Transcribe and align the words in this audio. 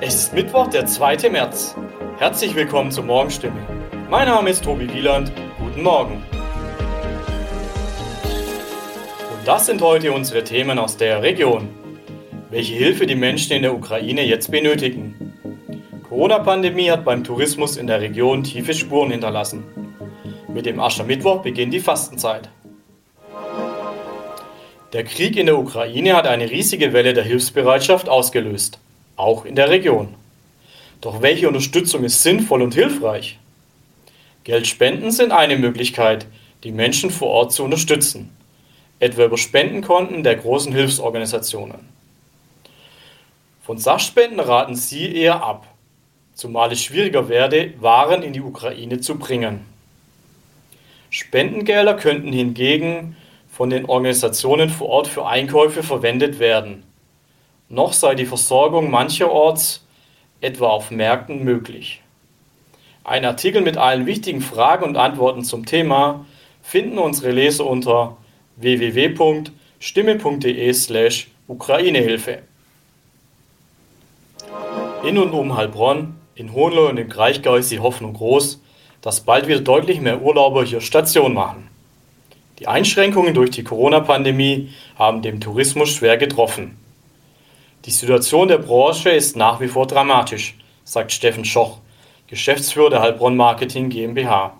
Es 0.00 0.14
ist 0.14 0.32
Mittwoch, 0.32 0.68
der 0.68 0.86
2. 0.86 1.28
März. 1.30 1.74
Herzlich 2.18 2.54
willkommen 2.54 2.92
zur 2.92 3.02
Morgenstimme. 3.02 3.60
Mein 4.08 4.28
Name 4.28 4.50
ist 4.50 4.62
Tobi 4.62 4.92
Wieland. 4.92 5.32
Guten 5.58 5.82
Morgen. 5.82 6.22
Und 9.32 9.44
das 9.44 9.66
sind 9.66 9.82
heute 9.82 10.12
unsere 10.12 10.44
Themen 10.44 10.78
aus 10.78 10.96
der 10.96 11.22
Region. 11.22 11.68
Welche 12.50 12.74
Hilfe 12.74 13.06
die 13.06 13.16
Menschen 13.16 13.56
in 13.56 13.62
der 13.62 13.74
Ukraine 13.74 14.24
jetzt 14.24 14.52
benötigen. 14.52 15.34
Corona-Pandemie 16.08 16.90
hat 16.90 17.04
beim 17.04 17.24
Tourismus 17.24 17.76
in 17.76 17.88
der 17.88 18.00
Region 18.00 18.44
tiefe 18.44 18.72
Spuren 18.72 19.10
hinterlassen. 19.10 19.64
Mit 20.46 20.64
dem 20.64 20.78
Aschermittwoch 20.78 21.42
beginnt 21.42 21.74
die 21.74 21.80
Fastenzeit. 21.80 22.50
Der 24.96 25.04
Krieg 25.04 25.36
in 25.36 25.44
der 25.44 25.58
Ukraine 25.58 26.16
hat 26.16 26.26
eine 26.26 26.50
riesige 26.50 26.94
Welle 26.94 27.12
der 27.12 27.22
Hilfsbereitschaft 27.22 28.08
ausgelöst 28.08 28.78
auch 29.16 29.44
in 29.44 29.54
der 29.54 29.68
Region. 29.68 30.14
Doch 31.02 31.20
welche 31.20 31.48
Unterstützung 31.48 32.02
ist 32.02 32.22
sinnvoll 32.22 32.62
und 32.62 32.72
hilfreich? 32.72 33.38
Geldspenden 34.44 35.10
sind 35.10 35.32
eine 35.32 35.58
Möglichkeit, 35.58 36.26
die 36.64 36.72
Menschen 36.72 37.10
vor 37.10 37.28
Ort 37.28 37.52
zu 37.52 37.62
unterstützen, 37.62 38.34
etwa 38.98 39.26
über 39.26 39.36
Spendenkonten 39.36 40.22
der 40.22 40.36
großen 40.36 40.72
Hilfsorganisationen. 40.72 41.86
Von 43.60 43.76
Sachspenden 43.76 44.40
raten 44.40 44.76
sie 44.76 45.14
eher 45.14 45.42
ab, 45.42 45.66
zumal 46.32 46.72
es 46.72 46.82
schwieriger 46.82 47.28
werde, 47.28 47.74
Waren 47.80 48.22
in 48.22 48.32
die 48.32 48.40
Ukraine 48.40 48.98
zu 49.00 49.18
bringen. 49.18 49.60
Spendengelder 51.10 51.92
könnten 51.92 52.32
hingegen 52.32 53.14
von 53.56 53.70
den 53.70 53.86
Organisationen 53.86 54.68
vor 54.68 54.88
Ort 54.88 55.08
für 55.08 55.26
Einkäufe 55.26 55.82
verwendet 55.82 56.38
werden 56.38 56.84
noch 57.68 57.92
sei 57.92 58.14
die 58.14 58.26
Versorgung 58.26 58.90
mancherorts, 58.90 59.84
etwa 60.40 60.68
auf 60.68 60.90
Märkten, 60.90 61.42
möglich. 61.42 62.02
Ein 63.04 63.24
Artikel 63.24 63.62
mit 63.62 63.76
allen 63.76 64.06
wichtigen 64.06 64.40
Fragen 64.40 64.84
und 64.84 64.96
Antworten 64.96 65.44
zum 65.44 65.66
Thema 65.66 66.24
finden 66.62 66.98
unsere 66.98 67.32
Leser 67.32 67.66
unter 67.66 68.16
www.stimme.de 68.56 70.74
Ukrainehilfe. 71.48 72.38
In 75.04 75.18
und 75.18 75.32
um 75.32 75.56
Heilbronn, 75.56 76.16
in 76.34 76.52
Hohenlohe 76.52 76.88
und 76.88 76.98
im 76.98 77.08
Kraichgau 77.08 77.54
ist 77.56 77.70
die 77.70 77.80
Hoffnung 77.80 78.14
groß, 78.14 78.60
dass 79.00 79.20
bald 79.20 79.46
wieder 79.46 79.60
deutlich 79.60 80.00
mehr 80.00 80.20
Urlauber 80.20 80.64
hier 80.64 80.80
Station 80.80 81.34
machen. 81.34 81.68
Die 82.58 82.68
Einschränkungen 82.68 83.34
durch 83.34 83.50
die 83.50 83.64
Corona-Pandemie 83.64 84.70
haben 84.98 85.20
dem 85.20 85.40
Tourismus 85.40 85.90
schwer 85.90 86.16
getroffen. 86.16 86.78
Die 87.84 87.90
Situation 87.90 88.48
der 88.48 88.58
Branche 88.58 89.10
ist 89.10 89.36
nach 89.36 89.60
wie 89.60 89.68
vor 89.68 89.86
dramatisch, 89.86 90.56
sagt 90.82 91.12
Steffen 91.12 91.44
Schoch, 91.44 91.78
Geschäftsführer 92.28 92.90
der 92.90 93.02
Heilbronn 93.02 93.36
Marketing 93.36 93.90
GmbH. 93.90 94.54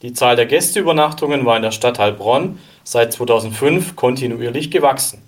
Die 0.00 0.14
Zahl 0.14 0.36
der 0.36 0.46
Gästeübernachtungen 0.46 1.44
war 1.44 1.56
in 1.56 1.62
der 1.62 1.70
Stadt 1.70 1.98
Heilbronn 1.98 2.58
seit 2.82 3.12
2005 3.12 3.94
kontinuierlich 3.94 4.70
gewachsen. 4.70 5.22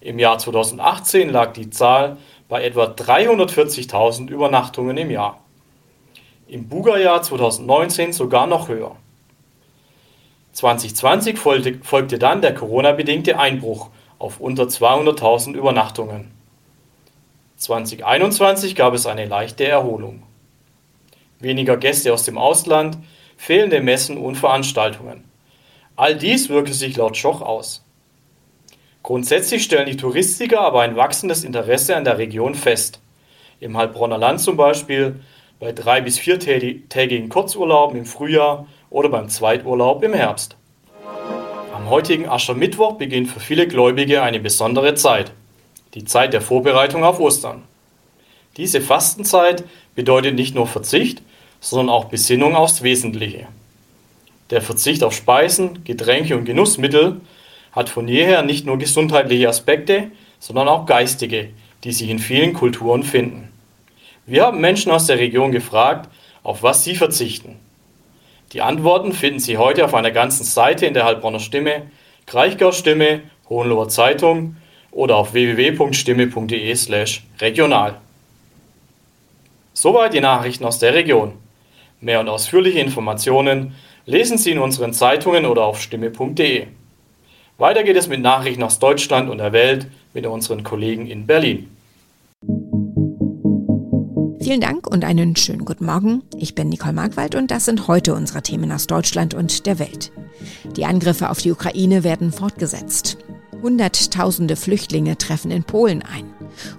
Im 0.00 0.18
Jahr 0.18 0.38
2018 0.38 1.30
lag 1.30 1.54
die 1.54 1.70
Zahl 1.70 2.18
bei 2.48 2.64
etwa 2.64 2.84
340.000 2.84 4.28
Übernachtungen 4.28 4.96
im 4.96 5.10
Jahr. 5.10 5.40
Im 6.46 6.68
Buga-Jahr 6.68 7.22
2019 7.22 8.12
sogar 8.12 8.46
noch 8.46 8.68
höher. 8.68 8.94
2020 10.58 11.38
folgte, 11.38 11.78
folgte 11.82 12.18
dann 12.18 12.42
der 12.42 12.52
Corona-bedingte 12.52 13.38
Einbruch 13.38 13.90
auf 14.18 14.40
unter 14.40 14.64
200.000 14.64 15.54
Übernachtungen. 15.54 16.32
2021 17.58 18.74
gab 18.74 18.92
es 18.92 19.06
eine 19.06 19.26
leichte 19.26 19.64
Erholung. 19.68 20.24
Weniger 21.38 21.76
Gäste 21.76 22.12
aus 22.12 22.24
dem 22.24 22.38
Ausland, 22.38 22.98
fehlende 23.36 23.80
Messen 23.80 24.18
und 24.18 24.34
Veranstaltungen. 24.34 25.22
All 25.94 26.16
dies 26.16 26.48
wirkte 26.48 26.74
sich 26.74 26.96
laut 26.96 27.16
Schoch 27.16 27.40
aus. 27.40 27.84
Grundsätzlich 29.04 29.62
stellen 29.62 29.86
die 29.86 29.96
Touristiker 29.96 30.60
aber 30.60 30.82
ein 30.82 30.96
wachsendes 30.96 31.44
Interesse 31.44 31.94
an 31.94 32.02
der 32.02 32.18
Region 32.18 32.56
fest. 32.56 33.00
Im 33.60 33.76
Heilbronner 33.76 34.18
Land 34.18 34.40
zum 34.40 34.56
Beispiel, 34.56 35.20
bei 35.60 35.70
drei- 35.70 36.00
bis 36.00 36.18
viertägigen 36.18 37.28
Kurzurlauben 37.28 37.96
im 37.96 38.06
Frühjahr 38.06 38.66
oder 38.90 39.08
beim 39.08 39.28
Zweiturlaub 39.28 40.02
im 40.02 40.14
Herbst. 40.14 40.56
Am 41.74 41.90
heutigen 41.90 42.28
Aschermittwoch 42.28 42.96
beginnt 42.96 43.28
für 43.28 43.40
viele 43.40 43.68
Gläubige 43.68 44.22
eine 44.22 44.40
besondere 44.40 44.94
Zeit, 44.94 45.32
die 45.94 46.04
Zeit 46.04 46.32
der 46.32 46.40
Vorbereitung 46.40 47.04
auf 47.04 47.20
Ostern. 47.20 47.62
Diese 48.56 48.80
Fastenzeit 48.80 49.64
bedeutet 49.94 50.34
nicht 50.34 50.54
nur 50.54 50.66
Verzicht, 50.66 51.22
sondern 51.60 51.94
auch 51.94 52.06
Besinnung 52.06 52.56
aufs 52.56 52.82
Wesentliche. 52.82 53.46
Der 54.50 54.62
Verzicht 54.62 55.04
auf 55.04 55.14
Speisen, 55.14 55.84
Getränke 55.84 56.36
und 56.36 56.44
Genussmittel 56.44 57.20
hat 57.72 57.88
von 57.88 58.08
jeher 58.08 58.42
nicht 58.42 58.66
nur 58.66 58.78
gesundheitliche 58.78 59.48
Aspekte, 59.48 60.10
sondern 60.40 60.68
auch 60.68 60.86
geistige, 60.86 61.50
die 61.84 61.92
sich 61.92 62.08
in 62.08 62.18
vielen 62.18 62.54
Kulturen 62.54 63.02
finden. 63.02 63.52
Wir 64.26 64.44
haben 64.44 64.60
Menschen 64.60 64.92
aus 64.92 65.06
der 65.06 65.18
Region 65.18 65.52
gefragt, 65.52 66.08
auf 66.42 66.62
was 66.62 66.84
sie 66.84 66.96
verzichten. 66.96 67.56
Die 68.52 68.62
Antworten 68.62 69.12
finden 69.12 69.40
Sie 69.40 69.58
heute 69.58 69.84
auf 69.84 69.92
einer 69.94 70.10
ganzen 70.10 70.44
Seite 70.44 70.86
in 70.86 70.94
der 70.94 71.04
Heilbronner 71.04 71.38
Stimme, 71.38 71.82
Kraichgau 72.24 72.72
Stimme, 72.72 73.20
Hohenloher 73.50 73.90
Zeitung 73.90 74.56
oder 74.90 75.16
auf 75.16 75.34
www.stimme.de/regional. 75.34 77.96
Soweit 79.74 80.14
die 80.14 80.20
Nachrichten 80.20 80.64
aus 80.64 80.78
der 80.78 80.94
Region. 80.94 81.34
Mehr 82.00 82.20
und 82.20 82.28
ausführliche 82.28 82.78
Informationen 82.80 83.74
lesen 84.06 84.38
Sie 84.38 84.52
in 84.52 84.58
unseren 84.58 84.94
Zeitungen 84.94 85.44
oder 85.44 85.64
auf 85.64 85.82
stimme.de. 85.82 86.68
Weiter 87.58 87.82
geht 87.82 87.96
es 87.96 88.08
mit 88.08 88.22
Nachrichten 88.22 88.62
aus 88.62 88.78
Deutschland 88.78 89.28
und 89.28 89.36
der 89.38 89.52
Welt 89.52 89.88
mit 90.14 90.24
unseren 90.26 90.64
Kollegen 90.64 91.06
in 91.06 91.26
Berlin. 91.26 91.76
Vielen 94.48 94.62
Dank 94.62 94.86
und 94.86 95.04
einen 95.04 95.36
schönen 95.36 95.66
guten 95.66 95.84
Morgen. 95.84 96.22
Ich 96.34 96.54
bin 96.54 96.70
Nicole 96.70 96.94
Markwald 96.94 97.34
und 97.34 97.50
das 97.50 97.66
sind 97.66 97.86
heute 97.86 98.14
unsere 98.14 98.40
Themen 98.40 98.72
aus 98.72 98.86
Deutschland 98.86 99.34
und 99.34 99.66
der 99.66 99.78
Welt. 99.78 100.10
Die 100.74 100.86
Angriffe 100.86 101.28
auf 101.28 101.42
die 101.42 101.52
Ukraine 101.52 102.02
werden 102.02 102.32
fortgesetzt. 102.32 103.18
Hunderttausende 103.60 104.56
Flüchtlinge 104.56 105.18
treffen 105.18 105.50
in 105.50 105.64
Polen 105.64 106.00
ein. 106.02 106.24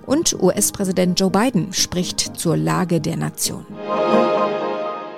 Und 0.07 0.34
US-Präsident 0.41 1.19
Joe 1.19 1.30
Biden 1.30 1.72
spricht 1.72 2.40
zur 2.40 2.57
Lage 2.57 3.02
der 3.02 3.18
Nation. 3.18 3.68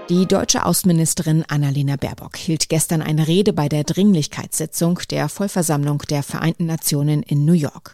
Die 0.09 0.25
deutsche 0.25 0.65
Außenministerin 0.65 1.45
Annalena 1.47 1.95
Baerbock 1.95 2.35
hielt 2.35 2.67
gestern 2.67 3.01
eine 3.01 3.29
Rede 3.29 3.53
bei 3.53 3.69
der 3.69 3.85
Dringlichkeitssitzung 3.85 4.99
der 5.09 5.29
Vollversammlung 5.29 5.99
der 6.09 6.21
Vereinten 6.21 6.65
Nationen 6.65 7.23
in 7.23 7.45
New 7.45 7.53
York. 7.53 7.93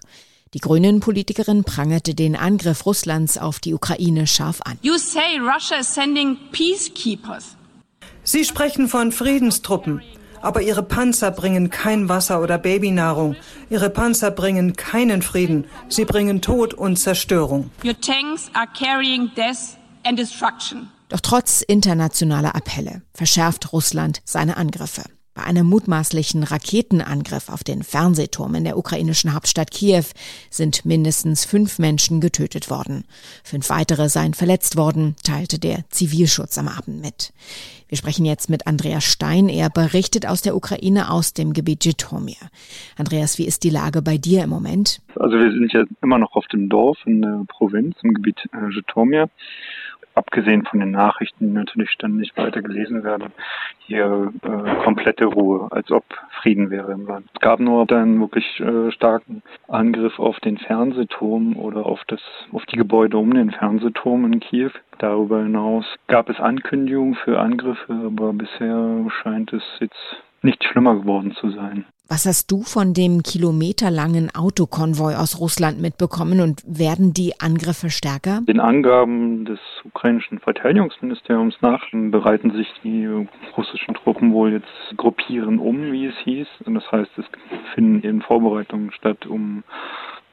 Die 0.58 0.62
Grünen-Politikerin 0.62 1.64
prangerte 1.64 2.16
den 2.16 2.36
Angriff 2.36 2.88
Russlands 2.88 3.38
auf 3.38 3.60
die 3.60 3.76
Ukraine 3.76 4.26
scharf 4.26 4.60
an. 4.66 4.80
You 4.82 4.98
say 4.98 5.38
Russia 5.38 5.78
is 5.82 5.94
sending 5.94 6.36
peacekeepers. 6.52 7.56
Sie 8.24 8.44
sprechen 8.44 8.88
von 8.88 9.12
Friedenstruppen. 9.12 10.02
Aber 10.42 10.64
ihre 10.64 10.82
Panzer 10.82 11.30
bringen 11.30 11.70
kein 11.70 12.10
Wasser 12.10 12.42
oder 12.42 12.58
Babynahrung. 12.58 13.36
Ihre 13.70 13.92
Panzer 13.92 14.32
bringen 14.32 14.76
keinen 14.76 15.22
Frieden. 15.22 15.66
Sie 15.90 16.06
bringen 16.06 16.42
Tod 16.42 16.74
und 16.74 16.98
Zerstörung. 16.98 17.70
Your 17.86 18.02
tanks 18.02 18.50
are 18.54 18.66
carrying 18.76 19.30
death 19.36 19.78
and 20.06 20.18
destruction. 20.18 20.90
Doch 21.10 21.20
trotz 21.20 21.62
internationaler 21.62 22.56
Appelle 22.56 23.04
verschärft 23.14 23.74
Russland 23.74 24.24
seine 24.26 24.58
Angriffe. 24.58 25.04
Bei 25.38 25.44
einem 25.44 25.68
mutmaßlichen 25.68 26.42
Raketenangriff 26.42 27.50
auf 27.50 27.64
den 27.64 27.84
Fernsehturm 27.84 28.56
in 28.56 28.64
der 28.64 28.76
ukrainischen 28.76 29.36
Hauptstadt 29.36 29.70
Kiew 29.70 30.06
sind 30.50 30.84
mindestens 30.84 31.46
fünf 31.46 31.78
Menschen 31.78 32.22
getötet 32.22 32.72
worden. 32.72 33.04
Fünf 33.44 33.70
weitere 33.70 34.10
seien 34.10 34.34
verletzt 34.34 34.78
worden, 34.78 35.16
teilte 35.24 35.60
der 35.60 35.88
Zivilschutz 35.90 36.58
am 36.58 36.68
Abend 36.68 37.02
mit. 37.02 37.34
Wir 37.88 38.00
sprechen 38.00 38.26
jetzt 38.26 38.50
mit 38.50 38.66
Andreas 38.66 39.04
Stein. 39.04 39.48
Er 39.48 39.70
berichtet 39.70 40.28
aus 40.28 40.42
der 40.42 40.56
Ukraine 40.56 41.12
aus 41.12 41.34
dem 41.34 41.54
Gebiet 41.54 41.86
Jitomir. 41.86 42.50
Andreas, 42.98 43.38
wie 43.38 43.46
ist 43.46 43.64
die 43.64 43.70
Lage 43.70 44.02
bei 44.02 44.18
dir 44.18 44.44
im 44.44 44.50
Moment? 44.50 45.02
Also 45.18 45.38
wir 45.38 45.52
sind 45.52 45.72
ja 45.72 45.84
immer 46.02 46.18
noch 46.18 46.36
auf 46.36 46.48
dem 46.48 46.68
Dorf 46.68 46.98
in 47.06 47.22
der 47.22 47.44
Provinz 47.48 47.96
im 48.02 48.16
Gebiet 48.16 48.40
äh, 48.54 48.74
Jitomir 48.74 49.30
abgesehen 50.18 50.66
von 50.66 50.80
den 50.80 50.92
Nachrichten, 50.92 51.48
die 51.48 51.54
natürlich 51.54 51.96
dann 51.98 52.18
nicht 52.18 52.36
weiter 52.38 52.62
gelesen 52.62 53.04
werden, 53.04 53.32
hier 53.80 54.34
äh, 54.42 54.84
komplette 54.84 55.26
Ruhe, 55.26 55.68
als 55.72 55.92
ob 55.92 56.04
Frieden 56.42 56.70
wäre 56.70 56.92
im 56.92 57.06
Land. 57.08 57.28
Es 57.34 57.40
gab 57.40 57.60
nur 57.60 57.90
einen 57.92 58.20
wirklich 58.20 58.60
äh, 58.60 58.92
starken 58.92 59.44
Angriff 59.68 60.20
auf 60.20 60.40
den 60.40 60.58
Fernsehturm 60.58 61.56
oder 61.58 61.86
auf 61.86 62.02
das 62.08 62.22
auf 62.52 62.66
die 62.66 62.78
Gebäude 62.78 63.18
um 63.18 63.34
den 63.34 63.52
Fernsehturm 63.52 64.26
in 64.26 64.40
Kiew. 64.40 64.72
Darüber 64.98 65.44
hinaus 65.44 65.86
gab 66.08 66.30
es 66.30 66.40
Ankündigungen 66.40 67.16
für 67.16 67.40
Angriffe, 67.40 67.94
aber 68.06 68.34
bisher 68.34 69.06
scheint 69.22 69.54
es 69.54 69.64
jetzt 69.80 70.24
nicht 70.42 70.64
schlimmer 70.64 70.96
geworden 70.96 71.32
zu 71.34 71.50
sein. 71.50 71.86
Was 72.10 72.26
hast 72.26 72.52
du 72.52 72.64
von 72.64 72.94
dem 72.94 73.22
kilometerlangen 73.22 74.34
Autokonvoi 74.34 75.16
aus 75.16 75.42
Russland 75.42 75.82
mitbekommen 75.82 76.40
und 76.40 76.64
werden 76.66 77.12
die 77.14 77.34
Angriffe 77.40 77.90
stärker? 77.90 78.42
Den 78.48 78.62
Angaben 78.62 79.44
des 79.44 79.60
ukrainischen 79.84 80.40
Verteidigungsministeriums 80.40 81.56
nach 81.60 81.84
bereiten 81.92 82.52
sich 82.52 82.68
die 82.82 83.08
russischen 83.58 83.94
Truppen 83.96 84.32
wohl 84.32 84.54
jetzt 84.54 84.98
gruppieren 84.98 85.60
um, 85.60 85.92
wie 85.92 86.06
es 86.06 86.16
hieß. 86.24 86.48
Und 86.66 86.76
das 86.76 86.90
heißt, 86.90 87.12
es 87.18 87.26
finden 87.74 88.02
eben 88.08 88.22
Vorbereitungen 88.22 88.92
statt, 88.94 89.26
um 89.26 89.64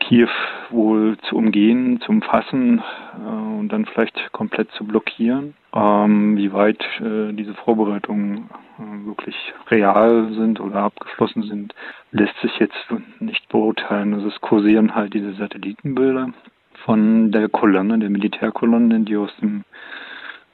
Kiew 0.08 0.28
wohl 0.70 1.16
zu 1.28 1.36
umgehen, 1.36 2.00
zu 2.00 2.10
umfassen 2.10 2.78
äh, 2.78 3.58
und 3.58 3.68
dann 3.68 3.86
vielleicht 3.86 4.32
komplett 4.32 4.70
zu 4.72 4.84
blockieren. 4.84 5.54
Ähm, 5.74 6.36
wie 6.36 6.52
weit 6.52 6.82
äh, 7.00 7.32
diese 7.32 7.54
Vorbereitungen 7.54 8.50
äh, 8.78 9.06
wirklich 9.06 9.36
real 9.70 10.32
sind 10.34 10.60
oder 10.60 10.76
abgeschlossen 10.82 11.44
sind, 11.44 11.74
lässt 12.12 12.38
sich 12.42 12.58
jetzt 12.58 12.76
nicht 13.20 13.48
beurteilen. 13.48 14.14
Also 14.14 14.28
es 14.28 14.40
kursieren 14.40 14.94
halt 14.94 15.14
diese 15.14 15.32
Satellitenbilder 15.34 16.30
von 16.84 17.32
der 17.32 17.48
Kolonne, 17.48 17.98
der 17.98 18.10
Militärkolonne, 18.10 19.00
die 19.00 19.16
aus 19.16 19.34
dem 19.40 19.64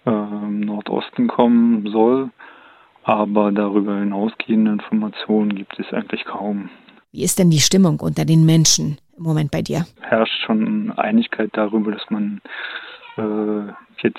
ähm, 0.06 0.60
Nordosten 0.60 1.26
kommen 1.26 1.86
soll. 1.88 2.30
Aber 3.02 3.50
darüber 3.50 3.98
hinausgehende 3.98 4.72
Informationen 4.72 5.54
gibt 5.54 5.78
es 5.80 5.92
eigentlich 5.92 6.24
kaum. 6.24 6.68
Wie 7.12 7.24
ist 7.24 7.38
denn 7.38 7.50
die 7.50 7.58
Stimmung 7.58 7.98
unter 7.98 8.24
den 8.24 8.44
Menschen 8.46 8.98
im 9.20 9.26
Moment 9.26 9.50
bei 9.50 9.62
dir? 9.62 9.86
Herrscht 10.00 10.42
schon 10.44 10.92
Einigkeit 10.98 11.50
darüber, 11.52 11.92
dass 11.92 12.10
man 12.10 12.40
äh, 13.16 13.72
jetzt 14.02 14.18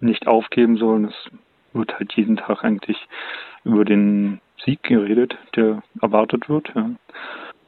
nicht 0.00 0.26
aufgeben 0.26 0.76
soll. 0.78 1.06
Es 1.06 1.30
wird 1.72 1.98
halt 1.98 2.12
jeden 2.14 2.36
Tag 2.36 2.64
eigentlich 2.64 2.96
über 3.64 3.84
den 3.84 4.40
Sieg 4.64 4.82
geredet, 4.84 5.36
der 5.56 5.82
erwartet 6.00 6.48
wird. 6.48 6.72
Ja. 6.74 6.90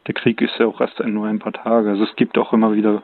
Der 0.06 0.14
Krieg 0.14 0.40
ist 0.40 0.58
ja 0.58 0.66
auch 0.66 0.80
erst 0.80 0.98
nur 1.00 1.26
ein 1.26 1.38
paar 1.38 1.52
Tage. 1.52 1.90
Also 1.90 2.04
es 2.04 2.16
gibt 2.16 2.38
auch 2.38 2.52
immer 2.52 2.72
wieder 2.75 3.02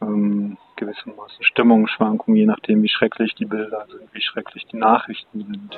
ähm, 0.00 0.56
gewissermaßen 0.76 1.44
Stimmungsschwankungen, 1.44 2.38
je 2.38 2.46
nachdem, 2.46 2.82
wie 2.82 2.88
schrecklich 2.88 3.34
die 3.34 3.44
Bilder 3.44 3.86
sind, 3.90 4.12
wie 4.12 4.22
schrecklich 4.22 4.66
die 4.66 4.78
Nachrichten 4.78 5.44
sind. 5.44 5.76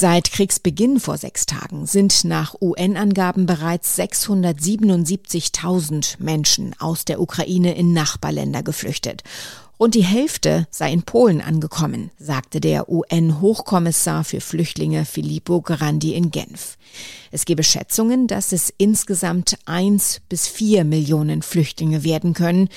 Seit 0.00 0.30
Kriegsbeginn 0.30 1.00
vor 1.00 1.18
sechs 1.18 1.44
Tagen 1.44 1.84
sind 1.84 2.22
nach 2.22 2.54
UN-Angaben 2.60 3.46
bereits 3.46 3.98
677.000 3.98 6.18
Menschen 6.20 6.76
aus 6.78 7.04
der 7.04 7.20
Ukraine 7.20 7.74
in 7.74 7.94
Nachbarländer 7.94 8.62
geflüchtet. 8.62 9.24
Rund 9.80 9.96
die 9.96 10.04
Hälfte 10.04 10.68
sei 10.70 10.92
in 10.92 11.02
Polen 11.02 11.40
angekommen, 11.40 12.12
sagte 12.16 12.60
der 12.60 12.88
UN-Hochkommissar 12.88 14.22
für 14.22 14.40
Flüchtlinge 14.40 15.04
Filippo 15.04 15.62
Grandi 15.62 16.14
in 16.14 16.30
Genf. 16.30 16.78
Es 17.30 17.44
gebe 17.44 17.62
Schätzungen, 17.62 18.26
dass 18.26 18.52
es 18.52 18.72
insgesamt 18.78 19.58
eins 19.66 20.20
bis 20.28 20.46
vier 20.46 20.84
Millionen 20.84 21.42
Flüchtlinge 21.42 22.04
werden 22.04 22.34
können. 22.34 22.68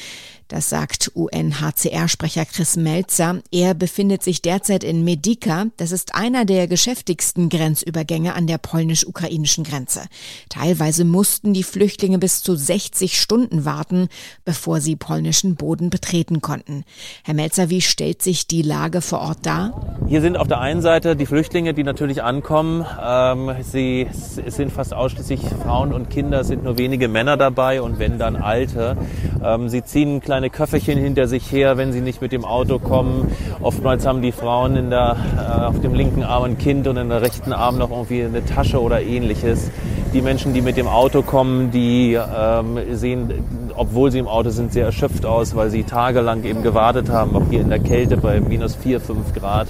Das 0.52 0.70
sagt 0.70 1.10
UNHCR-Sprecher 1.14 2.44
Chris 2.44 2.76
Melzer. 2.76 3.40
Er 3.52 3.74
befindet 3.74 4.22
sich 4.22 4.42
derzeit 4.42 4.84
in 4.84 5.06
Medika. 5.06 5.68
Das 5.78 5.94
ist 5.94 6.14
einer 6.14 6.44
der 6.44 6.68
geschäftigsten 6.68 7.48
Grenzübergänge 7.48 8.36
an 8.36 8.48
der 8.48 8.58
polnisch-ukrainischen 8.58 9.64
Grenze. 9.64 10.02
Teilweise 10.50 11.06
mussten 11.06 11.54
die 11.54 11.64
Flüchtlinge 11.64 12.20
bis 12.20 12.44
zu 12.44 12.58
60 12.58 13.18
Stunden 13.18 13.64
warten, 13.64 14.10
bevor 14.44 14.82
sie 14.82 14.98
polnischen 14.98 15.56
Boden 15.56 15.90
betreten 15.90 16.42
konnten. 16.42 16.84
Herr 17.24 17.34
Melzer, 17.34 17.70
wie 17.70 17.80
stellt 17.80 18.22
sich 18.22 18.46
die 18.46 18.62
Lage 18.62 19.00
vor 19.00 19.22
Ort 19.22 19.46
dar? 19.46 19.98
Hier 20.10 20.20
sind 20.20 20.36
auf 20.36 20.50
der 20.50 20.60
einen 20.60 20.82
Seite 20.82 21.16
die 21.16 21.28
Flüchtlinge, 21.28 21.74
die 21.74 21.86
natürlich 21.86 22.24
ankommen. 22.24 22.86
Ähm, 23.02 23.56
sie 23.62 24.08
es 24.46 24.56
sind 24.56 24.72
fast 24.72 24.94
ausschließlich 24.94 25.42
Frauen 25.64 25.94
und 25.94 26.10
Kinder, 26.10 26.42
es 26.42 26.48
sind 26.48 26.64
nur 26.64 26.78
wenige 26.78 27.08
Männer 27.08 27.38
dabei 27.38 27.82
und 27.82 28.00
wenn 28.00 28.18
dann 28.18 28.36
Alte. 28.36 28.98
Ähm, 29.44 29.70
sie 29.70 29.84
ziehen 29.84 30.22
kleine 30.22 30.50
Köfferchen 30.50 30.98
hinter 30.98 31.28
sich 31.28 31.52
her, 31.52 31.78
wenn 31.78 31.92
sie 31.92 32.02
nicht 32.02 32.22
mit 32.22 32.32
dem 32.32 32.46
Auto 32.46 32.80
kommen. 32.80 33.32
Oftmals 33.62 34.06
haben 34.06 34.22
die 34.22 34.32
Frauen 34.32 34.76
in 34.76 34.90
der, 34.90 35.18
äh, 35.38 35.66
auf 35.66 35.80
dem 35.82 35.94
linken 35.94 36.24
Arm 36.24 36.44
ein 36.44 36.58
Kind 36.58 36.88
und 36.88 36.98
in 36.98 37.10
der 37.10 37.22
rechten 37.22 37.54
Arm 37.54 37.78
noch 37.78 37.92
irgendwie 37.92 38.24
eine 38.24 38.44
Tasche 38.46 38.82
oder 38.82 39.02
ähnliches. 39.02 39.72
Die 40.14 40.22
Menschen, 40.22 40.54
die 40.54 40.62
mit 40.62 40.78
dem 40.78 40.88
Auto 40.88 41.22
kommen, 41.22 41.72
die 41.72 42.14
ähm, 42.14 42.78
sehen, 42.92 43.72
obwohl 43.76 44.12
sie 44.12 44.20
im 44.20 44.28
Auto 44.28 44.50
sind, 44.50 44.74
sehr 44.74 44.86
erschöpft 44.86 45.26
aus, 45.26 45.56
weil 45.56 45.70
sie 45.70 45.84
tagelang 45.84 46.44
eben 46.44 46.64
gewartet 46.64 47.10
haben, 47.10 47.36
auch 47.36 47.50
hier 47.50 47.62
in 47.62 47.70
der 47.70 47.80
Kälte 47.80 48.18
bei 48.18 48.42
minus 48.42 48.76
4, 48.76 49.00
5 49.00 49.34
Grad 49.34 49.68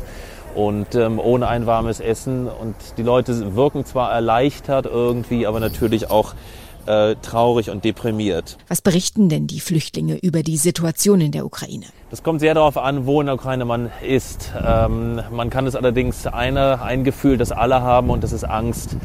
und 0.56 0.96
ähm, 0.96 1.20
ohne 1.20 1.48
ein 1.48 1.66
warmes 1.66 2.00
Essen. 2.00 2.48
Und 2.48 2.76
die 2.98 3.04
Leute 3.04 3.56
wirken 3.56 3.86
zwar 3.86 4.12
erleichtert 4.12 4.86
irgendwie, 4.86 5.48
aber 5.48 5.60
natürlich 5.60 6.10
auch 6.10 6.34
äh, 6.86 7.16
traurig 7.22 7.70
und 7.70 7.84
deprimiert. 7.84 8.58
Was 8.68 8.82
berichten 8.82 9.30
denn 9.30 9.48
die 9.48 9.60
Flüchtlinge 9.60 10.18
über 10.18 10.44
die 10.44 10.58
Situation 10.58 11.22
in 11.22 11.32
der 11.32 11.46
Ukraine? 11.46 11.86
Das 12.10 12.24
kommt 12.24 12.40
sehr 12.40 12.54
darauf 12.54 12.78
an, 12.78 13.06
wo 13.06 13.22
in 13.22 13.28
der 13.28 13.36
Ukraine 13.36 13.66
man 13.66 13.90
ist. 14.02 14.52
Ähm, 14.66 15.22
man 15.32 15.50
kann 15.50 15.68
es 15.68 15.76
allerdings 15.76 16.28
eine, 16.28 16.82
ein 16.82 17.04
Gefühl, 17.04 17.38
das 17.38 17.52
alle 17.52 17.82
haben, 17.82 18.10
und 18.10 18.24
das 18.24 18.34
ist 18.34 18.44
Angst. 18.44 18.98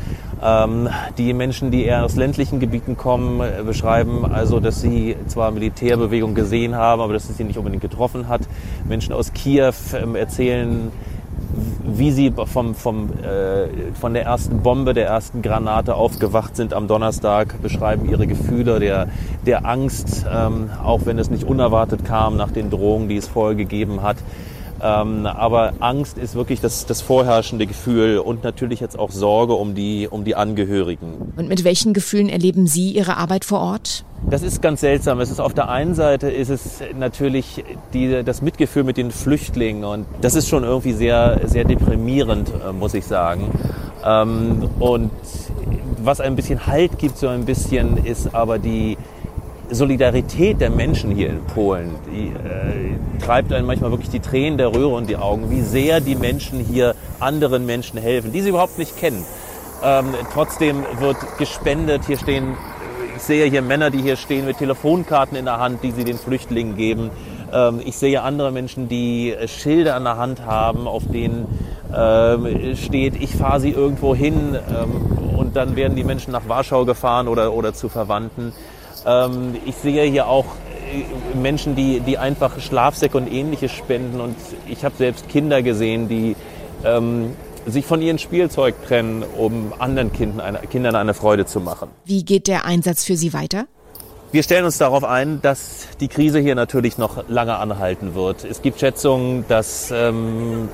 Ähm, 0.42 0.88
die 1.18 1.32
Menschen, 1.32 1.70
die 1.70 1.84
eher 1.84 2.04
aus 2.04 2.16
ländlichen 2.16 2.60
Gebieten 2.60 2.96
kommen, 2.96 3.40
äh, 3.40 3.62
beschreiben 3.64 4.24
also, 4.24 4.58
dass 4.58 4.80
sie 4.80 5.16
zwar 5.26 5.50
Militärbewegung 5.50 6.34
gesehen 6.34 6.74
haben, 6.74 7.00
aber 7.00 7.12
dass 7.12 7.28
es 7.28 7.36
sie 7.36 7.44
nicht 7.44 7.58
unbedingt 7.58 7.82
getroffen 7.82 8.28
hat. 8.28 8.42
Menschen 8.88 9.12
aus 9.12 9.32
Kiew 9.32 9.74
ähm, 9.94 10.16
erzählen, 10.16 10.90
wie 11.84 12.10
sie 12.10 12.32
vom, 12.32 12.74
vom, 12.74 13.10
äh, 13.22 13.92
von 13.98 14.14
der 14.14 14.24
ersten 14.24 14.62
Bombe, 14.62 14.94
der 14.94 15.06
ersten 15.06 15.42
Granate 15.42 15.94
aufgewacht 15.94 16.56
sind 16.56 16.74
am 16.74 16.88
Donnerstag, 16.88 17.60
beschreiben 17.62 18.08
ihre 18.08 18.26
Gefühle 18.26 18.80
der, 18.80 19.08
der 19.44 19.66
Angst, 19.66 20.26
ähm, 20.32 20.70
auch 20.82 21.06
wenn 21.06 21.18
es 21.18 21.30
nicht 21.30 21.44
unerwartet 21.44 22.04
kam 22.04 22.36
nach 22.36 22.50
den 22.50 22.70
Drohungen, 22.70 23.08
die 23.08 23.16
es 23.16 23.28
vorher 23.28 23.56
gegeben 23.56 24.02
hat. 24.02 24.16
Ähm, 24.82 25.26
aber 25.26 25.74
Angst 25.80 26.18
ist 26.18 26.34
wirklich 26.34 26.60
das, 26.60 26.86
das 26.86 27.00
vorherrschende 27.00 27.66
Gefühl 27.66 28.18
und 28.18 28.44
natürlich 28.44 28.80
jetzt 28.80 28.98
auch 28.98 29.10
Sorge 29.10 29.54
um 29.54 29.74
die, 29.74 30.08
um 30.10 30.24
die 30.24 30.34
Angehörigen. 30.34 31.32
Und 31.36 31.48
mit 31.48 31.64
welchen 31.64 31.94
Gefühlen 31.94 32.28
erleben 32.28 32.66
Sie 32.66 32.92
Ihre 32.92 33.16
Arbeit 33.16 33.44
vor 33.44 33.60
Ort? 33.60 34.04
Das 34.28 34.42
ist 34.42 34.60
ganz 34.60 34.80
seltsam. 34.80 35.20
Es 35.20 35.30
ist 35.30 35.40
auf 35.40 35.54
der 35.54 35.68
einen 35.68 35.94
Seite 35.94 36.30
ist 36.30 36.48
es 36.48 36.80
natürlich 36.98 37.64
die, 37.92 38.22
das 38.24 38.42
Mitgefühl 38.42 38.84
mit 38.84 38.96
den 38.96 39.10
Flüchtlingen 39.10 39.84
und 39.84 40.06
das 40.20 40.34
ist 40.34 40.48
schon 40.48 40.64
irgendwie 40.64 40.92
sehr, 40.92 41.40
sehr 41.44 41.64
deprimierend, 41.64 42.50
äh, 42.50 42.72
muss 42.72 42.94
ich 42.94 43.04
sagen. 43.04 43.50
Ähm, 44.04 44.68
und 44.78 45.10
was 46.02 46.20
ein 46.20 46.36
bisschen 46.36 46.66
Halt 46.66 46.98
gibt, 46.98 47.18
so 47.18 47.28
ein 47.28 47.44
bisschen, 47.44 48.04
ist 48.04 48.34
aber 48.34 48.58
die, 48.58 48.96
Solidarität 49.70 50.60
der 50.60 50.70
Menschen 50.70 51.10
hier 51.10 51.30
in 51.30 51.44
Polen, 51.44 51.94
die 52.06 52.28
äh, 52.28 53.20
treibt 53.24 53.52
einen 53.52 53.66
manchmal 53.66 53.90
wirklich 53.90 54.10
die 54.10 54.20
Tränen 54.20 54.58
der 54.58 54.72
Röhre 54.74 54.94
und 54.94 55.08
die 55.08 55.16
Augen, 55.16 55.50
wie 55.50 55.62
sehr 55.62 56.00
die 56.00 56.14
Menschen 56.14 56.60
hier 56.60 56.94
anderen 57.18 57.66
Menschen 57.66 57.98
helfen, 57.98 58.32
die 58.32 58.40
sie 58.40 58.50
überhaupt 58.50 58.78
nicht 58.78 58.96
kennen. 58.96 59.24
Ähm, 59.82 60.06
trotzdem 60.32 60.84
wird 61.00 61.16
gespendet. 61.38 62.02
Hier 62.06 62.18
stehen, 62.18 62.54
ich 63.16 63.22
sehe 63.22 63.46
hier 63.46 63.62
Männer, 63.62 63.90
die 63.90 64.02
hier 64.02 64.16
stehen 64.16 64.46
mit 64.46 64.58
Telefonkarten 64.58 65.36
in 65.36 65.44
der 65.44 65.58
Hand, 65.58 65.82
die 65.82 65.90
sie 65.90 66.04
den 66.04 66.18
Flüchtlingen 66.18 66.76
geben. 66.76 67.10
Ähm, 67.52 67.80
ich 67.84 67.96
sehe 67.96 68.22
andere 68.22 68.52
Menschen, 68.52 68.88
die 68.88 69.34
Schilder 69.46 69.96
an 69.96 70.04
der 70.04 70.16
Hand 70.16 70.46
haben, 70.46 70.86
auf 70.86 71.04
denen 71.06 71.46
ähm, 71.94 72.76
steht, 72.76 73.20
ich 73.20 73.34
fahre 73.34 73.60
sie 73.60 73.70
irgendwo 73.70 74.14
hin 74.14 74.56
ähm, 74.68 75.36
und 75.36 75.56
dann 75.56 75.76
werden 75.76 75.96
die 75.96 76.04
Menschen 76.04 76.32
nach 76.32 76.48
Warschau 76.48 76.84
gefahren 76.84 77.28
oder, 77.28 77.52
oder 77.52 77.74
zu 77.74 77.88
Verwandten. 77.88 78.52
Ähm, 79.06 79.56
ich 79.64 79.76
sehe 79.76 80.04
hier 80.04 80.26
auch 80.28 80.46
äh, 80.92 81.36
Menschen, 81.36 81.76
die, 81.76 82.00
die 82.00 82.18
einfach 82.18 82.60
Schlafsäcke 82.60 83.16
und 83.16 83.32
ähnliches 83.32 83.72
spenden. 83.72 84.20
Und 84.20 84.36
ich 84.68 84.84
habe 84.84 84.96
selbst 84.96 85.28
Kinder 85.28 85.62
gesehen, 85.62 86.08
die 86.08 86.36
ähm, 86.84 87.32
sich 87.66 87.86
von 87.86 88.02
ihrem 88.02 88.18
Spielzeug 88.18 88.74
trennen, 88.86 89.24
um 89.36 89.72
anderen 89.78 90.12
Kindern 90.12 90.40
eine, 90.40 90.58
Kindern 90.58 90.96
eine 90.96 91.14
Freude 91.14 91.46
zu 91.46 91.60
machen. 91.60 91.88
Wie 92.04 92.24
geht 92.24 92.46
der 92.48 92.64
Einsatz 92.64 93.04
für 93.04 93.16
Sie 93.16 93.32
weiter? 93.32 93.66
Wir 94.32 94.42
stellen 94.42 94.64
uns 94.64 94.78
darauf 94.78 95.04
ein, 95.04 95.40
dass 95.40 95.86
die 96.00 96.08
Krise 96.08 96.40
hier 96.40 96.56
natürlich 96.56 96.98
noch 96.98 97.28
lange 97.28 97.56
anhalten 97.56 98.14
wird. 98.14 98.44
Es 98.44 98.60
gibt 98.60 98.80
Schätzungen, 98.80 99.44
dass 99.48 99.90
ähm, 99.92 100.68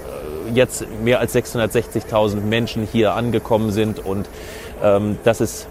jetzt 0.55 0.87
mehr 1.03 1.21
als 1.21 1.35
660.000 1.35 2.41
Menschen 2.41 2.89
hier 2.91 3.15
angekommen 3.15 3.71
sind 3.71 4.05
und 4.05 4.27
ähm, 4.83 5.19
dass 5.25 5.41
es 5.41 5.67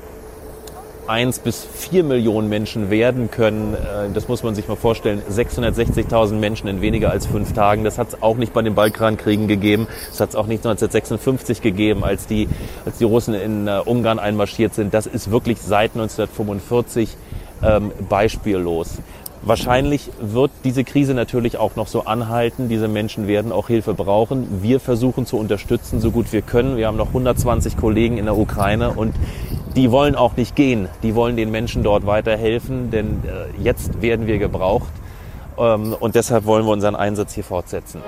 eins 1.12 1.40
bis 1.40 1.66
vier 1.66 2.06
Millionen 2.06 2.48
Menschen 2.48 2.90
werden 2.90 3.30
können. 3.30 3.74
Äh, 3.74 4.12
das 4.14 4.30
muss 4.30 4.44
man 4.44 4.56
sich 4.56 4.68
mal 4.70 4.78
vorstellen. 4.78 5.22
660.000 5.30 6.36
Menschen 6.36 6.68
in 6.68 6.82
weniger 6.82 7.12
als 7.12 7.28
fünf 7.28 7.52
Tagen. 7.52 7.84
Das 7.84 7.98
hat 7.98 8.08
es 8.08 8.24
auch 8.24 8.38
nicht 8.38 8.54
bei 8.54 8.62
den 8.62 8.76
Balkankriegen 8.76 9.50
gegeben. 9.50 9.88
Das 10.10 10.22
hat 10.22 10.30
es 10.30 10.36
auch 10.36 10.48
nicht 10.48 10.66
1956 10.66 11.62
gegeben, 11.62 12.06
als 12.06 12.28
die, 12.28 12.48
als 12.86 12.98
die 12.98 13.04
Russen 13.04 13.34
in 13.34 13.68
äh, 13.68 13.82
Ungarn 13.84 14.20
einmarschiert 14.20 14.74
sind. 14.74 14.94
Das 14.94 15.06
ist 15.06 15.30
wirklich 15.32 15.60
seit 15.60 15.92
1945 15.92 17.18
ähm, 17.62 17.92
beispiellos. 18.08 19.00
Wahrscheinlich 19.44 20.12
wird 20.20 20.52
diese 20.64 20.84
Krise 20.84 21.16
natürlich 21.16 21.58
auch 21.58 21.76
noch 21.76 21.88
so 21.88 22.06
anhalten. 22.06 22.70
Diese 22.70 22.88
Menschen 22.88 23.28
werden 23.28 23.52
auch 23.52 23.68
Hilfe 23.68 23.96
brauchen. 23.96 24.62
Wir 24.62 24.80
versuchen 24.80 25.26
zu 25.26 25.38
unterstützen, 25.38 26.00
so 26.00 26.12
gut 26.12 26.32
wir 26.32 26.44
können. 26.44 26.78
Wir 26.78 26.86
haben 26.86 26.98
noch 26.98 27.08
120 27.08 27.76
Kollegen 27.76 28.18
in 28.18 28.26
der 28.26 28.38
Ukraine 28.38 28.92
und 28.92 29.16
die 29.76 29.90
wollen 29.90 30.16
auch 30.16 30.38
nicht 30.38 30.56
gehen. 30.56 30.90
Die 31.02 31.16
wollen 31.16 31.38
den 31.38 31.50
Menschen 31.50 31.82
dort 31.82 32.06
weiterhelfen, 32.06 32.92
denn 32.92 33.24
äh, 33.26 33.64
jetzt 33.64 34.02
werden 34.04 34.28
wir 34.28 34.38
gebraucht. 34.38 34.92
Ähm, 35.58 35.96
und 36.00 36.14
deshalb 36.14 36.46
wollen 36.46 36.66
wir 36.66 36.72
unseren 36.72 36.96
Einsatz 36.96 37.34
hier 37.34 37.44
fortsetzen. 37.44 38.02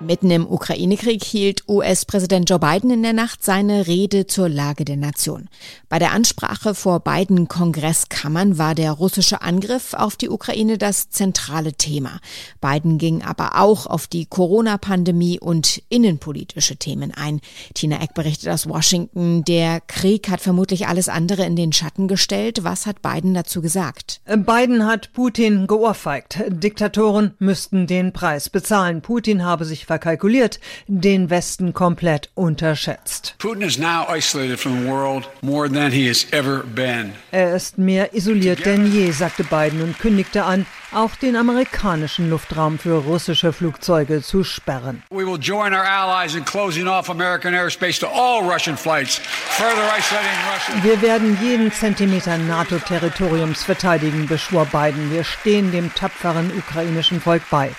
Mitten 0.00 0.30
im 0.30 0.46
Ukraine-Krieg 0.46 1.24
hielt 1.24 1.66
US-Präsident 1.68 2.50
Joe 2.50 2.58
Biden 2.58 2.90
in 2.90 3.02
der 3.02 3.14
Nacht 3.14 3.42
seine 3.42 3.86
Rede 3.86 4.26
zur 4.26 4.50
Lage 4.50 4.84
der 4.84 4.98
Nation. 4.98 5.48
Bei 5.88 5.98
der 5.98 6.12
Ansprache 6.12 6.74
vor 6.74 7.00
beiden 7.00 7.48
Kongresskammern 7.48 8.58
war 8.58 8.74
der 8.74 8.92
russische 8.92 9.40
Angriff 9.40 9.94
auf 9.94 10.16
die 10.16 10.28
Ukraine 10.28 10.76
das 10.76 11.08
zentrale 11.08 11.72
Thema. 11.72 12.20
Biden 12.60 12.98
ging 12.98 13.22
aber 13.22 13.58
auch 13.58 13.86
auf 13.86 14.06
die 14.06 14.26
Corona-Pandemie 14.26 15.40
und 15.40 15.82
innenpolitische 15.88 16.76
Themen 16.76 17.12
ein. 17.14 17.40
Tina 17.72 18.02
Eck 18.02 18.12
berichtet 18.12 18.50
aus 18.50 18.68
Washington, 18.68 19.44
der 19.44 19.80
Krieg 19.80 20.28
hat 20.28 20.42
vermutlich 20.42 20.88
alles 20.88 21.08
andere 21.08 21.46
in 21.46 21.56
den 21.56 21.72
Schatten 21.72 22.06
gestellt. 22.06 22.64
Was 22.64 22.84
hat 22.84 23.00
Biden 23.00 23.32
dazu 23.32 23.62
gesagt? 23.62 24.20
Biden 24.26 24.84
hat 24.84 25.14
Putin 25.14 25.66
geohrfeigt. 25.66 26.44
Diktatoren 26.48 27.32
müssten 27.38 27.86
den 27.86 28.12
Preis 28.12 28.50
bezahlen. 28.50 29.00
Putin 29.00 29.42
habe 29.42 29.64
sich 29.64 29.85
verkalkuliert, 29.86 30.60
den 30.86 31.30
Westen 31.30 31.72
komplett 31.72 32.30
unterschätzt. 32.34 33.34
Putin 33.38 33.62
is 33.62 33.78
now 33.78 34.04
isolated 34.08 34.58
from 34.58 34.82
the 34.82 34.88
world 34.88 35.28
more 35.42 35.68
than 35.68 35.90
he 35.92 36.08
has 36.08 36.26
ever 36.32 36.62
been. 36.62 37.12
Er 37.30 37.54
ist 37.56 37.78
mehr 37.78 38.14
isoliert 38.14 38.64
denn 38.64 38.92
je, 38.92 39.10
sagte 39.10 39.44
Biden 39.44 39.82
und 39.82 39.98
kündigte 39.98 40.44
an, 40.44 40.66
auch 40.96 41.14
den 41.14 41.36
amerikanischen 41.36 42.30
Luftraum 42.30 42.78
für 42.78 43.04
russische 43.04 43.52
Flugzeuge 43.52 44.22
zu 44.22 44.44
sperren. 44.44 45.02
We 45.10 45.26
will 45.26 45.38
join 45.38 45.74
our 45.74 45.84
allies 45.84 46.34
in 46.34 46.44
closing 46.44 46.88
off 46.88 47.10
American 47.10 47.52
airspace 47.52 48.00
to 48.00 48.06
all 48.06 48.42
Russian 48.42 48.76
flights, 48.76 49.18
further 49.18 49.84
isolating 49.96 50.38
Russia. 50.50 50.82
Wir 50.82 51.02
werden 51.02 51.38
jeden 51.42 51.70
Zentimeter 51.70 52.38
NATO-Territoriums 52.38 53.62
verteidigen, 53.62 54.26
beschwor 54.26 54.64
Biden. 54.64 55.12
Wir 55.12 55.24
stehen 55.24 55.70
dem 55.70 55.94
tapferen 55.94 56.50
ukrainischen 56.56 57.20
Volk 57.20 57.42
bei. 57.50 57.72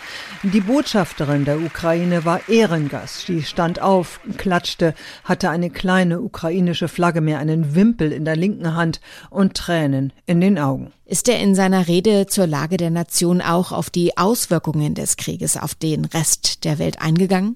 Die 0.44 0.62
Botschafterin 0.62 1.46
der 1.46 1.60
Ukraine 1.60 2.24
war 2.24 2.48
Ehrengast. 2.48 3.26
Sie 3.26 3.42
stand 3.42 3.82
auf, 3.82 4.20
klatschte, 4.38 4.94
hatte 5.24 5.50
eine 5.50 5.72
kleine 5.72 6.22
ukrainische 6.22 6.88
Flagge 6.88 7.22
mehr, 7.22 7.40
einen 7.40 7.74
Wimpel 7.74 8.12
in 8.12 8.24
der 8.24 8.36
linken 8.36 8.76
Hand 8.76 9.02
und 9.32 9.56
Tränen 9.56 10.14
in 10.28 10.40
den 10.40 10.60
Augen. 10.60 10.94
Ist 11.10 11.30
er 11.30 11.40
in 11.40 11.56
seiner 11.56 11.88
Rede 11.88 12.28
zur 12.28 12.48
Lage 12.48 12.76
der 12.76 12.90
Nation 12.90 13.42
auch 13.42 13.72
auf 13.72 13.90
die 13.90 14.18
Auswirkungen 14.18 14.94
des 14.94 15.16
Krieges 15.16 15.56
auf 15.56 15.74
den 15.74 16.04
Rest 16.04 16.66
der 16.66 16.80
Welt 16.80 17.02
eingegangen? 17.02 17.56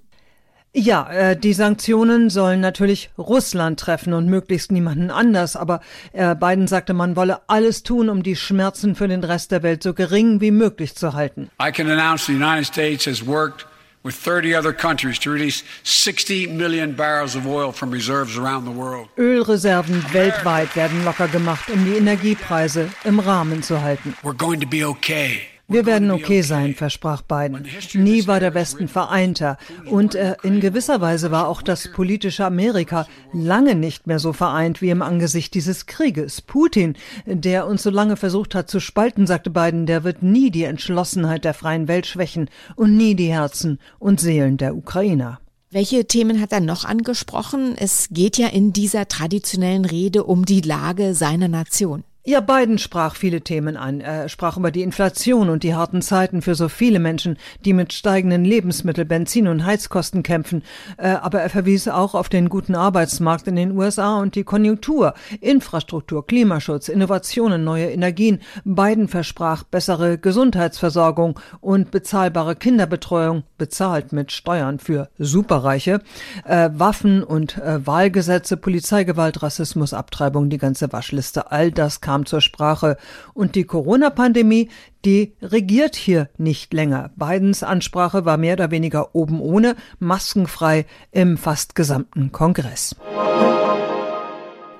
Ja, 0.73 1.11
äh, 1.11 1.35
die 1.35 1.51
Sanktionen 1.51 2.29
sollen 2.29 2.61
natürlich 2.61 3.09
Russland 3.17 3.77
treffen 3.77 4.13
und 4.13 4.27
möglichst 4.27 4.71
niemanden 4.71 5.11
anders, 5.11 5.57
aber 5.57 5.81
äh, 6.13 6.33
Biden 6.33 6.67
sagte, 6.67 6.93
man 6.93 7.17
wolle 7.17 7.41
alles 7.47 7.83
tun, 7.83 8.07
um 8.07 8.23
die 8.23 8.37
Schmerzen 8.37 8.95
für 8.95 9.09
den 9.09 9.21
Rest 9.21 9.51
der 9.51 9.63
Welt 9.63 9.83
so 9.83 9.93
gering 9.93 10.39
wie 10.39 10.51
möglich 10.51 10.95
zu 10.95 11.11
halten. 11.11 11.49
I 11.61 11.73
can 11.73 11.89
announce 11.89 12.27
the 12.27 12.33
United 12.33 12.65
States 12.65 13.05
has 13.05 13.27
worked 13.27 13.65
with 14.03 14.15
30 14.15 14.55
other 14.55 14.73
countries 14.73 15.19
to 15.19 15.29
release 15.29 15.63
60 15.83 16.47
million 16.47 16.93
barrels 16.93 17.35
of 17.35 17.45
oil 17.45 17.71
from 17.71 17.91
reserves 17.91 18.37
around 18.37 18.65
the 18.65 18.71
world. 18.71 19.07
Ölreserven 19.17 20.01
weltweit 20.11 20.75
werden 20.75 21.03
locker 21.03 21.27
gemacht, 21.27 21.69
um 21.69 21.83
die 21.85 21.97
Energiepreise 21.97 22.89
im 23.03 23.19
Rahmen 23.19 23.63
zu 23.63 23.81
halten. 23.81 24.15
We're 24.23 24.33
going 24.33 24.59
to 24.59 24.67
be 24.67 24.83
okay. 24.83 25.50
Wir 25.71 25.85
werden 25.85 26.11
okay 26.11 26.41
sein, 26.41 26.75
versprach 26.75 27.21
Biden. 27.21 27.65
Nie 27.93 28.27
war 28.27 28.41
der 28.41 28.53
Westen 28.53 28.89
vereinter. 28.89 29.57
Und 29.85 30.15
äh, 30.15 30.35
in 30.43 30.59
gewisser 30.59 30.99
Weise 30.99 31.31
war 31.31 31.47
auch 31.47 31.61
das 31.61 31.91
politische 31.93 32.45
Amerika 32.45 33.07
lange 33.31 33.75
nicht 33.75 34.05
mehr 34.05 34.19
so 34.19 34.33
vereint 34.33 34.81
wie 34.81 34.89
im 34.89 35.01
Angesicht 35.01 35.53
dieses 35.53 35.85
Krieges. 35.85 36.41
Putin, 36.41 36.97
der 37.25 37.67
uns 37.67 37.83
so 37.83 37.89
lange 37.89 38.17
versucht 38.17 38.53
hat 38.53 38.69
zu 38.69 38.81
spalten, 38.81 39.27
sagte 39.27 39.49
Biden, 39.49 39.85
der 39.85 40.03
wird 40.03 40.23
nie 40.23 40.51
die 40.51 40.63
Entschlossenheit 40.63 41.45
der 41.45 41.53
freien 41.53 41.87
Welt 41.87 42.05
schwächen 42.05 42.49
und 42.75 42.97
nie 42.97 43.15
die 43.15 43.31
Herzen 43.31 43.79
und 43.97 44.19
Seelen 44.19 44.57
der 44.57 44.75
Ukrainer. 44.75 45.39
Welche 45.73 46.05
Themen 46.05 46.41
hat 46.41 46.51
er 46.51 46.59
noch 46.59 46.83
angesprochen? 46.83 47.75
Es 47.77 48.09
geht 48.11 48.37
ja 48.37 48.47
in 48.47 48.73
dieser 48.73 49.07
traditionellen 49.07 49.85
Rede 49.85 50.25
um 50.25 50.43
die 50.43 50.59
Lage 50.59 51.15
seiner 51.15 51.47
Nation. 51.47 52.03
Ja, 52.23 52.39
Biden 52.39 52.77
sprach 52.77 53.15
viele 53.15 53.41
Themen 53.41 53.75
an. 53.75 53.99
Er 53.99 54.29
sprach 54.29 54.55
über 54.55 54.69
die 54.69 54.83
Inflation 54.83 55.49
und 55.49 55.63
die 55.63 55.73
harten 55.73 56.03
Zeiten 56.03 56.43
für 56.43 56.53
so 56.53 56.69
viele 56.69 56.99
Menschen, 56.99 57.35
die 57.65 57.73
mit 57.73 57.93
steigenden 57.93 58.45
Lebensmittel, 58.45 59.05
Benzin 59.05 59.47
und 59.47 59.65
Heizkosten 59.65 60.21
kämpfen. 60.21 60.61
Äh, 60.97 61.07
aber 61.13 61.41
er 61.41 61.49
verwies 61.49 61.87
auch 61.87 62.13
auf 62.13 62.29
den 62.29 62.47
guten 62.47 62.75
Arbeitsmarkt 62.75 63.47
in 63.47 63.55
den 63.55 63.75
USA 63.75 64.19
und 64.19 64.35
die 64.35 64.43
Konjunktur, 64.43 65.15
Infrastruktur, 65.39 66.27
Klimaschutz, 66.27 66.89
Innovationen, 66.89 67.63
neue 67.63 67.89
Energien. 67.89 68.39
Biden 68.65 69.07
versprach 69.07 69.63
bessere 69.63 70.19
Gesundheitsversorgung 70.19 71.39
und 71.59 71.89
bezahlbare 71.89 72.55
Kinderbetreuung, 72.55 73.45
bezahlt 73.57 74.13
mit 74.13 74.31
Steuern 74.31 74.77
für 74.77 75.09
Superreiche, 75.17 76.01
äh, 76.45 76.69
Waffen 76.71 77.23
und 77.23 77.57
äh, 77.57 77.87
Wahlgesetze, 77.87 78.57
Polizeigewalt, 78.57 79.41
Rassismus, 79.41 79.95
Abtreibung, 79.95 80.51
die 80.51 80.59
ganze 80.59 80.93
Waschliste. 80.93 81.51
All 81.51 81.71
das 81.71 81.99
kam 81.99 82.10
kam 82.11 82.25
zur 82.25 82.41
Sprache. 82.41 82.97
Und 83.33 83.55
die 83.55 83.63
Corona-Pandemie, 83.63 84.69
die 85.05 85.33
regiert 85.41 85.95
hier 85.95 86.29
nicht 86.37 86.73
länger. 86.73 87.11
Bidens 87.15 87.63
Ansprache 87.63 88.25
war 88.25 88.35
mehr 88.35 88.55
oder 88.55 88.69
weniger 88.69 89.15
oben 89.15 89.39
ohne, 89.39 89.77
maskenfrei 89.99 90.85
im 91.11 91.37
fast 91.37 91.73
gesamten 91.73 92.33
Kongress. 92.33 92.97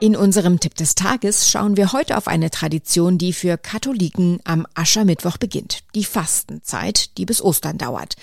In 0.03 0.15
unserem 0.15 0.59
Tipp 0.59 0.73
des 0.73 0.95
Tages 0.95 1.51
schauen 1.51 1.77
wir 1.77 1.93
heute 1.93 2.17
auf 2.17 2.27
eine 2.27 2.49
Tradition, 2.49 3.19
die 3.19 3.33
für 3.33 3.55
Katholiken 3.55 4.39
am 4.45 4.65
Aschermittwoch 4.73 5.37
beginnt. 5.37 5.81
Die 5.93 6.05
Fastenzeit, 6.05 7.15
die 7.19 7.25
bis 7.27 7.39
Ostern 7.39 7.77
dauert. 7.77 8.15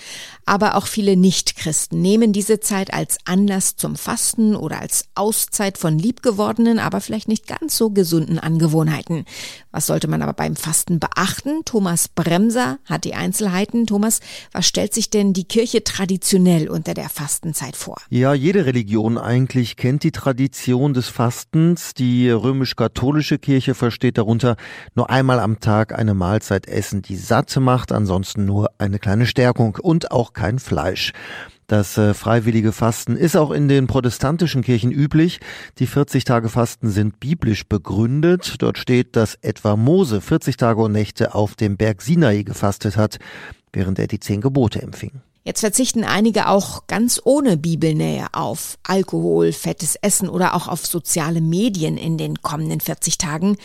Aber 0.45 0.75
auch 0.75 0.87
viele 0.87 1.15
Nichtchristen 1.15 2.01
nehmen 2.01 2.33
diese 2.33 2.59
Zeit 2.59 2.93
als 2.93 3.19
Anlass 3.23 3.77
zum 3.77 3.95
Fasten 3.95 4.57
oder 4.57 4.81
als 4.81 5.05
Auszeit 5.15 5.77
von 5.77 5.97
liebgewordenen, 5.97 6.79
aber 6.79 6.99
vielleicht 6.99 7.29
nicht 7.29 7.47
ganz 7.47 7.77
so 7.77 7.91
gesunden 7.91 8.39
Angewohnheiten. 8.39 9.23
Was 9.71 9.87
sollte 9.87 10.09
man 10.09 10.21
aber 10.21 10.33
beim 10.33 10.57
Fasten 10.57 10.99
beachten? 10.99 11.61
Thomas 11.63 12.09
Bremser 12.09 12.79
hat 12.83 13.05
die 13.05 13.13
Einzelheiten. 13.13 13.87
Thomas, 13.87 14.19
was 14.51 14.67
stellt 14.67 14.93
sich 14.93 15.11
denn 15.11 15.31
die 15.31 15.45
Kirche 15.45 15.85
traditionell 15.85 16.67
unter 16.67 16.93
der 16.93 17.07
Fastenzeit 17.07 17.77
vor? 17.77 17.95
Ja, 18.09 18.33
jede 18.33 18.65
Religion 18.65 19.17
eigentlich 19.17 19.77
kennt 19.77 20.03
die 20.03 20.11
Tradition 20.11 20.93
des 20.93 21.07
Fastens 21.07 21.68
Fastens. 21.69 21.93
Die 21.93 22.29
römisch-katholische 22.29 23.37
Kirche 23.37 23.73
versteht 23.75 24.17
darunter 24.17 24.55
nur 24.95 25.09
einmal 25.09 25.39
am 25.39 25.59
Tag 25.59 25.97
eine 25.97 26.13
Mahlzeit 26.13 26.67
essen, 26.67 27.01
die 27.01 27.15
satt 27.15 27.55
macht, 27.57 27.91
ansonsten 27.91 28.45
nur 28.45 28.71
eine 28.77 28.99
kleine 28.99 29.25
Stärkung 29.25 29.77
und 29.81 30.11
auch 30.11 30.33
kein 30.33 30.59
Fleisch. 30.59 31.11
Das 31.67 31.97
äh, 31.97 32.13
freiwillige 32.15 32.71
Fasten 32.71 33.15
ist 33.15 33.35
auch 33.35 33.51
in 33.51 33.67
den 33.67 33.85
protestantischen 33.85 34.63
Kirchen 34.63 34.91
üblich. 34.91 35.39
Die 35.77 35.85
40 35.85 36.23
Tage 36.23 36.49
Fasten 36.49 36.89
sind 36.89 37.19
biblisch 37.19 37.67
begründet. 37.67 38.55
Dort 38.59 38.79
steht, 38.79 39.15
dass 39.15 39.35
etwa 39.41 39.75
Mose 39.75 40.21
40 40.21 40.57
Tage 40.57 40.81
und 40.81 40.93
Nächte 40.93 41.35
auf 41.35 41.55
dem 41.55 41.77
Berg 41.77 42.01
Sinai 42.01 42.41
gefastet 42.41 42.97
hat, 42.97 43.19
während 43.71 43.99
er 43.99 44.07
die 44.07 44.19
zehn 44.19 44.41
Gebote 44.41 44.81
empfing. 44.81 45.21
Jetzt 45.49 45.61
verzichten 45.61 46.03
einige 46.03 46.47
auch 46.47 46.85
ganz 46.85 47.19
ohne 47.23 47.57
Bibelnähe 47.57 48.27
auf 48.33 48.77
Alkohol, 48.83 49.51
fettes 49.51 49.95
Essen 49.95 50.29
oder 50.29 50.53
auch 50.53 50.67
auf 50.67 50.85
soziale 50.85 51.41
Medien 51.41 51.97
in 51.97 52.19
den 52.19 52.43
kommenden 52.43 52.81
40 52.81 53.17
Tagen. 53.17 53.57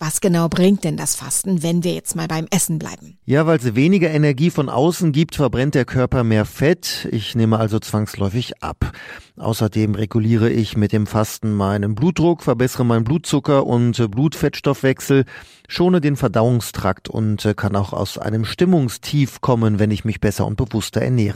Was 0.00 0.20
genau 0.20 0.48
bringt 0.48 0.82
denn 0.82 0.96
das 0.96 1.14
Fasten, 1.14 1.62
wenn 1.62 1.82
wir 1.84 1.92
jetzt 1.92 2.16
mal 2.16 2.26
beim 2.28 2.46
Essen 2.50 2.78
bleiben? 2.78 3.18
Ja, 3.24 3.46
weil 3.46 3.58
es 3.58 3.74
weniger 3.76 4.10
Energie 4.10 4.50
von 4.50 4.68
außen 4.68 5.12
gibt, 5.12 5.36
verbrennt 5.36 5.74
der 5.76 5.84
Körper 5.84 6.24
mehr 6.24 6.44
Fett. 6.44 7.08
Ich 7.10 7.34
nehme 7.34 7.58
also 7.58 7.78
zwangsläufig 7.78 8.62
ab. 8.62 8.92
Außerdem 9.36 9.94
reguliere 9.94 10.50
ich 10.50 10.76
mit 10.76 10.92
dem 10.92 11.06
Fasten 11.06 11.52
meinen 11.52 11.94
Blutdruck, 11.94 12.42
verbessere 12.42 12.84
meinen 12.84 13.04
Blutzucker 13.04 13.66
und 13.66 14.10
Blutfettstoffwechsel, 14.10 15.24
schone 15.68 16.00
den 16.00 16.16
Verdauungstrakt 16.16 17.08
und 17.08 17.52
kann 17.56 17.76
auch 17.76 17.92
aus 17.92 18.18
einem 18.18 18.44
Stimmungstief 18.44 19.40
kommen, 19.40 19.78
wenn 19.78 19.90
ich 19.90 20.04
mich 20.04 20.20
besser 20.20 20.46
und 20.46 20.56
bewusster 20.56 21.00
ernähre. 21.00 21.27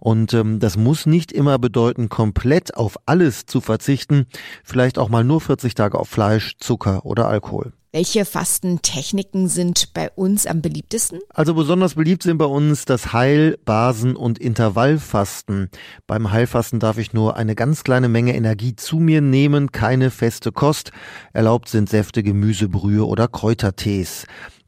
Und 0.00 0.34
ähm, 0.34 0.60
das 0.60 0.76
muss 0.76 1.06
nicht 1.06 1.32
immer 1.32 1.58
bedeuten, 1.58 2.08
komplett 2.08 2.76
auf 2.76 2.96
alles 3.06 3.46
zu 3.46 3.60
verzichten, 3.60 4.26
vielleicht 4.62 4.98
auch 4.98 5.08
mal 5.08 5.24
nur 5.24 5.40
40 5.40 5.74
Tage 5.74 5.98
auf 5.98 6.08
Fleisch, 6.08 6.56
Zucker 6.58 7.04
oder 7.04 7.28
Alkohol. 7.28 7.72
Welche 7.96 8.26
Fastentechniken 8.26 9.48
sind 9.48 9.94
bei 9.94 10.10
uns 10.10 10.46
am 10.46 10.60
beliebtesten? 10.60 11.20
Also 11.30 11.54
besonders 11.54 11.94
beliebt 11.94 12.24
sind 12.24 12.36
bei 12.36 12.44
uns 12.44 12.84
das 12.84 13.14
Heil-, 13.14 13.56
Basen- 13.64 14.16
und 14.16 14.38
Intervallfasten. 14.38 15.70
Beim 16.06 16.30
Heilfasten 16.30 16.78
darf 16.78 16.98
ich 16.98 17.14
nur 17.14 17.36
eine 17.36 17.54
ganz 17.54 17.84
kleine 17.84 18.10
Menge 18.10 18.36
Energie 18.36 18.76
zu 18.76 18.98
mir 18.98 19.22
nehmen, 19.22 19.72
keine 19.72 20.10
feste 20.10 20.52
Kost. 20.52 20.92
Erlaubt 21.32 21.70
sind 21.70 21.88
Säfte, 21.88 22.22
Gemüse, 22.22 22.68
Brühe 22.68 23.06
oder 23.06 23.28
Kräutertees. 23.28 24.26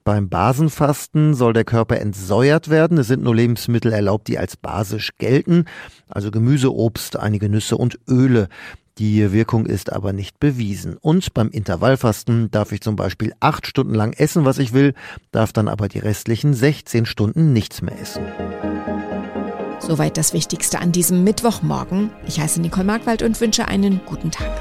Beim 0.09 0.31
Basenfasten 0.31 1.35
soll 1.35 1.53
der 1.53 1.67
Körper 1.67 2.01
entsäuert 2.01 2.71
werden. 2.71 2.97
Es 2.97 3.09
sind 3.09 3.23
nur 3.23 3.37
Lebensmittel 3.37 3.93
erlaubt, 3.93 4.27
die 4.29 4.39
als 4.39 4.57
basisch 4.57 5.11
gelten, 5.19 5.67
also 6.09 6.31
Gemüse, 6.31 6.75
Obst, 6.75 7.19
einige 7.19 7.51
Nüsse 7.51 7.77
und 7.77 7.99
Öle. 8.09 8.49
Die 8.97 9.35
Wirkung 9.35 9.67
ist 9.67 9.93
aber 9.93 10.15
nicht 10.15 10.41
bewiesen. 10.41 10.97
Und 10.97 11.35
beim 11.35 11.51
Intervallfasten 11.51 12.51
darf 12.51 12.73
ich 12.73 12.81
zum 12.81 12.97
Beispiel 12.97 13.35
acht 13.41 13.67
Stunden 13.67 13.93
lang 13.93 14.15
essen, 14.15 14.47
was 14.47 14.57
ich 14.57 14.73
will, 14.73 14.95
darf 15.31 15.53
dann 15.53 15.69
aber 15.69 15.89
die 15.89 15.99
restlichen 15.99 16.55
16 16.55 17.05
Stunden 17.05 17.53
nichts 17.53 17.83
mehr 17.83 18.01
essen. 18.01 18.25
Soweit 19.81 20.17
das 20.17 20.33
Wichtigste 20.33 20.79
an 20.79 20.91
diesem 20.91 21.23
Mittwochmorgen. 21.23 22.09
Ich 22.27 22.41
heiße 22.41 22.63
Nicole 22.63 22.87
Markwald 22.87 23.23
und 23.23 23.39
wünsche 23.43 23.69
einen 23.69 24.01
guten 24.07 24.31
Tag. 24.31 24.59